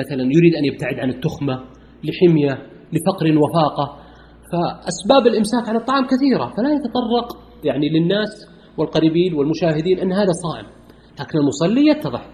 مثلا 0.00 0.22
يريد 0.36 0.54
أن 0.54 0.64
يبتعد 0.64 0.98
عن 0.98 1.10
التخمة. 1.10 1.73
لحمية 2.04 2.52
لفقر 2.92 3.38
وفاقة. 3.38 3.96
فأسباب 4.52 5.26
الإمساك 5.26 5.68
عن 5.68 5.76
الطعام 5.76 6.04
كثيرة 6.06 6.52
فلا 6.56 6.70
يتطرق 6.74 7.26
يعني 7.64 7.88
للناس 7.88 8.46
والقريبين 8.78 9.34
والمشاهدين 9.34 9.98
أن 9.98 10.12
هذا 10.12 10.32
صائم. 10.44 10.66
لكن 11.20 11.38
المصلي 11.38 11.86
يتضح 11.90 12.30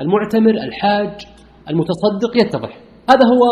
المعتمر 0.00 0.50
الحاج 0.50 1.26
المتصدق 1.70 2.36
يتضح. 2.36 2.80
هذا 3.10 3.26
هو 3.26 3.42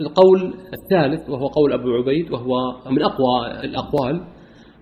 القول 0.00 0.54
الثالث 0.72 1.30
وهو 1.30 1.46
قول 1.46 1.72
أبو 1.72 1.88
عبيد 1.90 2.32
وهو 2.32 2.54
من 2.90 3.02
أقوى 3.02 3.60
الأقوال. 3.64 4.26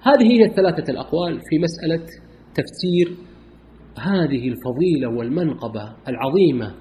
هذه 0.03 0.27
هي 0.33 0.45
الثلاثة 0.45 0.93
الأقوال 0.93 1.33
في 1.50 1.59
مسألة 1.59 2.07
تفسير 2.55 3.17
هذه 3.99 4.49
الفضيلة 4.49 5.19
والمنقبة 5.19 5.93
العظيمة. 6.09 6.75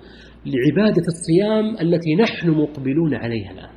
لعبادة 0.45 1.03
الصيام 1.07 1.87
التي 1.87 2.15
نحن 2.15 2.49
مقبلون 2.49 3.15
عليها 3.15 3.51
الآن. 3.51 3.69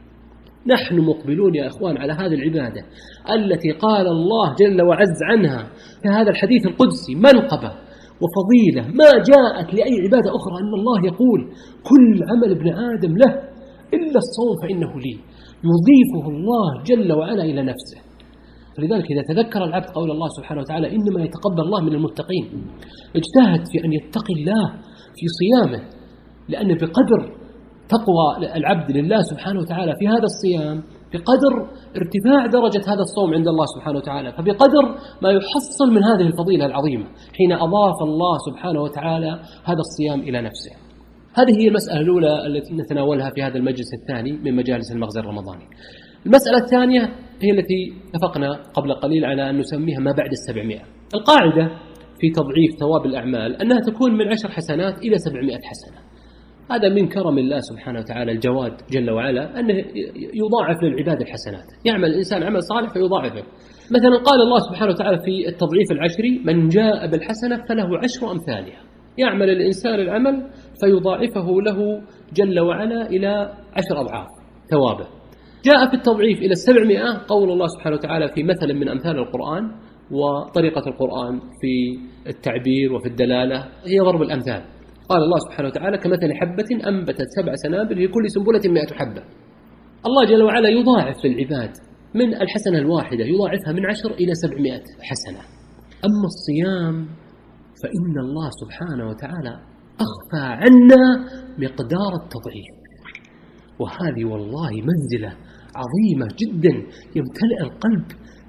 نحن 0.67 1.01
مقبلون 1.01 1.55
يا 1.55 1.67
إخوان 1.67 1.97
على 1.97 2.13
هذه 2.13 2.35
العبادة 2.35 2.83
التي 3.35 3.71
قال 3.71 4.07
الله 4.07 4.55
جل 4.55 4.83
وعز 4.83 5.19
عنها 5.31 5.63
في 6.03 6.09
هذا 6.09 6.31
الحديث 6.31 6.67
القدسي 6.67 7.15
منقبة 7.15 7.73
وفضيلة 8.23 8.83
ما 9.01 9.11
جاءت 9.31 9.75
لأي 9.75 9.95
عبادة 10.05 10.31
أخرى 10.39 10.55
أن 10.63 10.73
الله 10.79 11.07
يقول 11.07 11.41
كل 11.91 12.21
عمل 12.31 12.51
ابن 12.59 12.69
آدم 12.69 13.17
له 13.17 13.33
إلا 13.95 14.19
الصوم 14.25 14.53
فإنه 14.63 14.93
لي. 15.05 15.19
يضيفه 15.71 16.29
الله 16.29 16.83
جل 16.87 17.13
وعلا 17.13 17.43
إلى 17.43 17.63
نفسه. 17.63 18.01
فلذلك 18.77 19.05
إذا 19.11 19.23
تذكر 19.35 19.65
العبد 19.65 19.87
قول 19.87 20.11
الله 20.11 20.29
سبحانه 20.29 20.61
وتعالى 20.61 20.87
إنما 20.97 21.25
يتقبل 21.25 21.61
الله 21.61 21.81
من 21.81 21.95
المتقين 21.95 22.45
اجتهد 23.17 23.67
في 23.73 23.85
أن 23.85 23.93
يتقي 23.93 24.35
الله 24.39 24.67
في 25.17 25.27
صيامه. 25.41 26.02
لأن 26.49 26.75
بقدر 26.75 27.43
تقوى 27.89 28.57
العبد 28.57 28.91
لله 28.97 29.21
سبحانه 29.23 29.61
وتعالى 29.61 29.93
في 29.99 30.09
هذا 30.09 30.25
الصيام 30.33 30.83
بقدر 31.13 31.55
ارتفاع 31.97 32.47
درجة 32.47 32.83
هذا 32.93 33.01
الصوم 33.09 33.35
عند 33.35 33.49
الله 33.49 33.65
سبحانه 33.77 33.99
وتعالى 33.99 34.33
فبقدر 34.33 34.85
ما 35.23 35.31
يحصل 35.31 35.89
من 35.95 36.05
هذه 36.05 36.27
الفضيلة 36.27 36.67
العظيمة 36.67 37.05
حين 37.39 37.53
أضاف 37.53 38.03
الله 38.03 38.39
سبحانه 38.51 38.83
وتعالى 38.83 39.31
هذا 39.65 39.83
الصيام 39.87 40.21
إلى 40.21 40.43
نفسه. 40.43 40.73
هذه 41.35 41.61
هي 41.61 41.69
المسألة 41.69 42.01
الأولى 42.01 42.47
التي 42.47 42.75
نتناولها 42.75 43.31
في 43.35 43.43
هذا 43.43 43.57
المجلس 43.57 43.91
الثاني 44.01 44.33
من 44.33 44.57
مجالس 44.57 44.93
المغزى 44.93 45.21
الرمضاني. 45.21 45.65
المسألة 46.27 46.59
الثانية 46.59 47.01
هي 47.43 47.51
التي 47.51 47.93
اتفقنا 48.15 48.63
قبل 48.75 48.95
قليل 48.95 49.25
على 49.25 49.51
أن 49.51 49.59
نسميها 49.59 50.01
ما 50.01 50.13
بعد 50.13 50.31
السبعمائة. 50.31 50.83
القاعدة 51.15 51.71
في 52.21 52.31
تضعيف 52.31 52.71
ثواب 52.81 53.07
الأعمال 53.07 53.63
أنها 53.63 53.81
تكون 53.81 54.13
من 54.13 54.29
عشر 54.29 54.49
حسنات 54.49 54.99
إلى 54.99 55.19
سبعمائة 55.19 55.61
حسنة. 55.65 56.12
هذا 56.71 56.89
من 56.89 57.09
كرم 57.09 57.39
الله 57.39 57.59
سبحانه 57.61 57.99
وتعالى 57.99 58.33
الجواد 58.33 58.73
جل 58.91 59.11
وعلا 59.11 59.61
أنه 59.61 59.75
يضاعف 60.35 60.83
للعباد 60.83 61.21
الحسنات. 61.21 61.67
يعمل 61.85 62.05
الإنسان 62.05 62.43
عمل 62.43 62.63
صالح 62.63 62.93
فيضاعفه. 62.93 63.43
مثلا 63.91 64.17
قال 64.25 64.41
الله 64.41 64.59
سبحانه 64.59 64.91
وتعالى 64.93 65.19
في 65.19 65.49
التضعيف 65.49 65.93
العشري 65.93 66.43
من 66.45 66.69
جاء 66.69 67.07
بالحسنة 67.07 67.65
فله 67.69 67.99
عشر 67.99 68.33
أمثالها. 68.33 68.81
يعمل 69.19 69.51
الإنسان 69.51 69.95
العمل 69.95 70.51
فيضاعفه 70.81 71.61
له 71.61 72.03
جل 72.33 72.61
وعلا 72.61 73.07
إلى 73.07 73.53
عشر 73.77 74.01
أضعاف 74.01 74.29
ثوابه. 74.71 75.07
جاء 75.65 75.89
في 75.91 75.95
التضعيف 75.95 76.39
إلى 76.39 76.53
السبعمائة 76.53 77.27
قول 77.29 77.51
الله 77.51 77.67
سبحانه 77.67 77.97
وتعالى 77.97 78.29
في 78.29 78.43
مثل 78.43 78.75
من 78.75 78.89
أمثال 78.89 79.19
القرآن 79.19 79.71
وطريقة 80.11 80.83
القرآن 80.87 81.41
في 81.41 81.99
التعبير 82.27 82.93
وفي 82.93 83.09
الدلالة 83.09 83.69
هي 83.87 83.99
ضرب 84.01 84.23
الأمثال. 84.23 84.63
قال 85.13 85.23
الله 85.23 85.39
سبحانه 85.39 85.69
وتعالى 85.69 85.99
كمثل 85.99 86.35
حبة 86.35 86.89
أنبتت 86.89 87.27
سبع 87.39 87.55
سنابل 87.55 87.97
في 87.97 88.09
كل 88.09 88.31
سنبلة 88.31 88.73
مئة 88.73 88.95
حبة. 88.95 89.23
الله 90.07 90.25
جل 90.25 90.43
وعلا 90.43 90.69
يضاعف 90.69 91.17
للعباد 91.25 91.71
من 92.15 92.35
الحسنة 92.35 92.79
الواحدة 92.79 93.25
يضاعفها 93.25 93.73
من 93.73 93.87
عشر 93.87 94.11
إلى 94.11 94.35
سبعمائة 94.35 94.85
حسنة. 95.01 95.41
أما 96.09 96.27
الصيام 96.33 96.97
فإن 97.83 98.15
الله 98.25 98.49
سبحانه 98.63 99.09
وتعالى 99.09 99.55
أخفى 100.07 100.47
عنا 100.63 101.05
مقدار 101.59 102.13
التضعيف. 102.23 102.75
وهذه 103.81 104.25
والله 104.25 104.71
منزلة 104.71 105.37
عظيمة 105.81 106.29
جدا 106.43 106.75
يمتلئ 107.17 107.61
القلب 107.61 108.05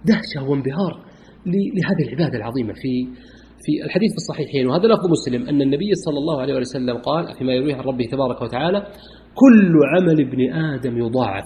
دهشة 0.06 0.50
وانبهار 0.50 1.06
لهذه 1.46 2.08
العبادة 2.08 2.38
العظيمة 2.38 2.74
في 2.74 3.08
في 3.66 3.86
الحديث 3.86 4.12
في 4.12 4.18
الصحيحين 4.18 4.68
وهذا 4.68 4.88
لفظ 4.88 5.08
مسلم 5.10 5.48
أن 5.50 5.62
النبي 5.62 5.96
صلى 6.06 6.18
الله 6.18 6.42
عليه 6.42 6.54
وسلم 6.54 6.98
قال 6.98 7.34
فيما 7.38 7.54
يرويه 7.54 7.76
عن 7.76 7.82
ربه 7.82 8.06
تبارك 8.12 8.42
وتعالى 8.42 8.88
كل 9.36 9.74
عمل 9.96 10.22
ابن 10.22 10.54
آدم 10.54 10.98
يضاعف 10.98 11.46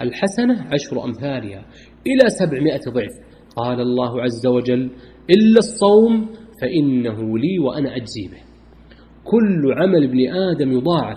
الحسنة 0.00 0.66
عشر 0.72 1.04
أمثالها 1.04 1.64
إلى 2.06 2.28
سبعمائة 2.40 2.80
ضعف. 2.88 3.14
قال 3.56 3.80
الله 3.80 4.22
عز 4.22 4.46
وجل 4.46 4.90
إلا 5.30 5.58
الصوم 5.58 6.28
فإنه 6.60 7.38
لي 7.38 7.58
وأنا 7.58 7.96
أجزي 7.96 8.28
به. 8.32 8.42
كل 9.24 9.72
عمل 9.76 10.04
ابن 10.04 10.34
آدم 10.34 10.72
يضاعف 10.72 11.16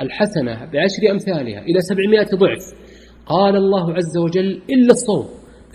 الحسنة 0.00 0.52
بعشر 0.52 1.10
أمثالها 1.10 1.60
إلى 1.62 1.80
سبعمائة 1.80 2.36
ضعف. 2.36 2.64
قال 3.26 3.56
الله 3.56 3.94
عز 3.94 4.18
وجل 4.18 4.62
إلا 4.70 4.90
الصوم 4.90 5.26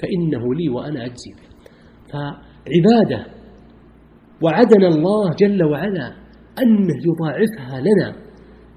فإنه 0.01 0.53
لي 0.55 0.69
وأنا 0.69 1.05
أجزي 1.05 1.31
به. 1.31 1.47
فعبادة 2.11 3.40
وعدنا 4.43 4.87
الله 4.87 5.33
جل 5.41 5.63
وعلا 5.63 6.07
أنه 6.61 6.97
يضاعفها 7.09 7.81
لنا 7.81 8.15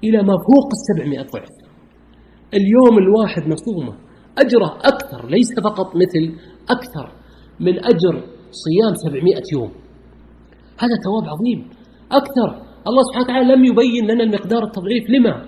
إلى 0.03 0.17
ما 0.17 0.35
فوق 0.47 0.69
السبعمائة 0.77 1.25
ضعف. 1.33 1.55
اليوم 2.53 2.97
الواحد 2.97 3.41
نصومه 3.41 3.95
أجره 4.37 4.77
أكثر 4.91 5.29
ليس 5.29 5.49
فقط 5.63 5.95
مثل 5.95 6.23
أكثر 6.69 7.11
من 7.59 7.85
أجر 7.85 8.13
صيام 8.63 8.93
سبعمائة 8.93 9.43
يوم. 9.53 9.71
هذا 10.79 10.95
ثواب 11.05 11.23
عظيم. 11.33 11.69
أكثر 12.11 12.49
الله 12.87 13.03
سبحانه 13.07 13.25
وتعالى 13.25 13.55
لم 13.55 13.65
يبين 13.65 14.11
لنا 14.11 14.23
المقدار 14.23 14.63
التضعيف. 14.63 15.09
لما؟ 15.09 15.45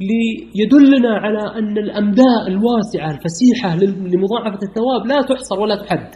ليدلنا 0.00 1.16
على 1.16 1.58
أن 1.58 1.78
الأمداء 1.78 2.46
الواسعة 2.46 3.10
الفسيحة 3.10 3.76
لمضاعفة 4.12 4.58
الثواب 4.68 5.06
لا 5.06 5.22
تحصر 5.22 5.60
ولا 5.60 5.76
تحد 5.82 6.08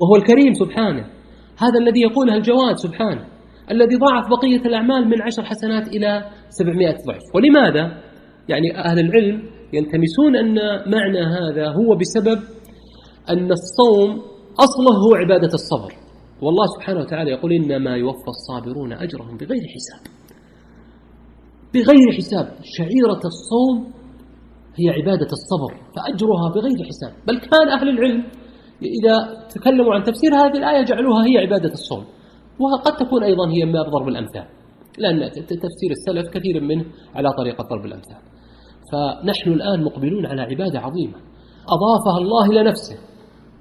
وهو 0.00 0.16
الكريم 0.16 0.52
سبحانه. 0.54 1.15
هذا 1.58 1.78
الذي 1.80 2.00
يقولها 2.00 2.36
الجواد 2.36 2.76
سبحانه 2.76 3.26
الذي 3.70 3.96
ضاعف 3.96 4.24
بقية 4.30 4.66
الأعمال 4.68 5.08
من 5.08 5.22
عشر 5.22 5.44
حسنات 5.44 5.88
إلى 5.88 6.30
سبعمائة 6.48 6.96
ضعف. 7.06 7.22
ولماذا؟ 7.34 8.02
يعني 8.48 8.78
أهل 8.78 8.98
العلم 8.98 9.42
يلتمسون 9.72 10.36
أن 10.36 10.54
معنى 10.90 11.20
هذا 11.20 11.68
هو 11.68 11.96
بسبب 11.96 12.38
أن 13.30 13.52
الصوم 13.52 14.22
أصله 14.58 14.96
هو 15.06 15.14
عبادة 15.14 15.50
الصبر. 15.54 15.92
والله 16.42 16.66
سبحانه 16.76 17.00
وتعالى 17.00 17.30
يقول 17.30 17.52
إنما 17.52 17.96
يوفى 17.96 18.28
الصابرون 18.28 18.92
أجرهم 18.92 19.36
بغير 19.36 19.62
حساب. 19.74 20.12
بغير 21.74 22.12
حساب. 22.16 22.54
شعيرة 22.62 23.20
الصوم 23.24 23.92
هي 24.78 24.90
عبادة 24.90 25.28
الصبر 25.32 25.74
فأجرها 25.96 26.48
بغير 26.54 26.86
حساب. 26.88 27.12
بل 27.26 27.38
كان 27.38 27.68
أهل 27.68 27.88
العلم 27.88 28.24
إذا 28.82 29.46
تكلموا 29.54 29.94
عن 29.94 30.02
تفسير 30.02 30.34
هذه 30.34 30.58
الآية 30.58 30.84
جعلوها 30.84 31.26
هي 31.26 31.38
عبادة 31.38 31.72
الصوم. 31.72 32.04
وقد 32.58 32.96
تكون 32.96 33.22
أيضا 33.22 33.48
هي 33.48 33.64
من 33.64 33.72
ضرب 33.72 34.08
الأمثال 34.08 34.44
لأن 34.98 35.30
تفسير 35.30 35.90
السلف 35.90 36.28
كثير 36.28 36.60
منه 36.60 36.84
على 37.14 37.32
طريقة 37.38 37.64
ضرب 37.70 37.84
الأمثال. 37.84 38.16
فنحن 38.92 39.52
الآن 39.52 39.84
مقبلون 39.84 40.26
على 40.26 40.42
عبادة 40.42 40.80
عظيمة. 40.80 41.14
أضافها 41.68 42.18
الله 42.18 42.50
إلى 42.50 42.62
نفسه. 42.62 42.96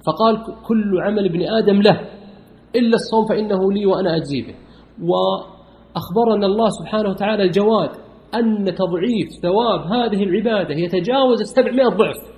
فقال 0.08 0.44
كل 0.68 1.02
عمل 1.02 1.26
ابن 1.26 1.42
آدم 1.42 1.82
له 1.82 2.00
إلا 2.76 2.96
الصوم 2.96 3.26
فإنه 3.30 3.72
لي 3.74 3.86
وأنا 3.86 4.16
أجزي 4.16 4.42
به. 4.42 4.56
وأخبرنا 5.02 6.46
الله 6.46 6.70
سبحانه 6.70 7.10
وتعالى 7.10 7.44
الجواد 7.44 7.90
أن 8.36 8.66
تضعيف 8.66 9.30
ثواب 9.42 9.80
هذه 9.80 10.24
العبادة 10.24 10.76
يتجاوز 10.76 11.42
السبعمائة 11.42 11.88
ضعف. 11.88 12.35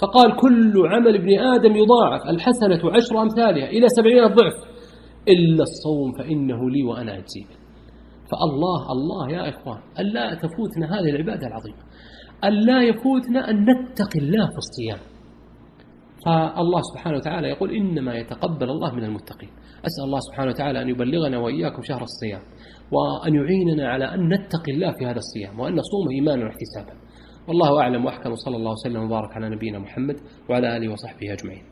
فقال 0.00 0.36
كل 0.36 0.72
عمل 0.86 1.14
ابن 1.14 1.38
آدم 1.38 1.76
يضاعف 1.76 2.20
الحسنة 2.28 2.92
عشر 2.94 3.22
أمثالها 3.22 3.68
إلى 3.68 3.88
سبعين 3.88 4.26
ضعف 4.26 4.54
إلا 5.28 5.62
الصوم 5.62 6.12
فإنه 6.18 6.70
لي 6.70 6.82
وأنا 6.82 7.12
أجزي. 7.12 7.40
به 7.40 7.60
فالله 8.30 8.92
الله 8.92 9.30
يا 9.30 9.48
إخوان 9.48 9.78
ألا 9.98 10.34
تفوتنا 10.34 10.86
هذه 10.94 11.10
العبادة 11.10 11.46
العظيمة. 11.46 11.82
ألا 12.44 12.82
يفوتنا 12.82 13.50
أن 13.50 13.56
نتقي 13.62 14.18
الله 14.18 14.46
في 14.46 14.58
الصيام. 14.58 14.98
فالله 16.26 16.80
سبحانه 16.92 17.16
وتعالى 17.16 17.48
يقول 17.48 17.70
إنما 17.70 18.14
يتقبل 18.14 18.70
الله 18.70 18.94
من 18.94 19.04
المتقين. 19.04 19.50
أسأل 19.86 20.04
الله 20.04 20.18
سبحانه 20.20 20.50
وتعالى 20.50 20.82
أن 20.82 20.88
يبلغنا 20.88 21.38
وإياكم 21.38 21.82
شهر 21.82 22.02
الصيام 22.02 22.40
وأن 22.92 23.34
يعيننا 23.34 23.88
على 23.88 24.04
أن 24.14 24.28
نتقي 24.28 24.72
الله 24.72 24.92
في 24.98 25.06
هذا 25.06 25.18
الصيام 25.18 25.60
وأن 25.60 25.72
نصوم 25.72 26.08
إيمانا 26.10 26.44
واحتسابا. 26.44 27.09
والله 27.48 27.80
أعلم 27.80 28.04
وأحكم 28.04 28.34
صلى 28.34 28.56
الله 28.56 28.72
وسلم 28.72 29.02
وبارك 29.02 29.32
على 29.36 29.48
نبينا 29.48 29.78
محمد 29.78 30.16
وعلى 30.48 30.76
آله 30.76 30.92
وصحبه 30.92 31.32
أجمعين. 31.32 31.62